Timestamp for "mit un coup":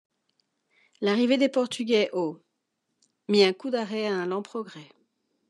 3.29-3.69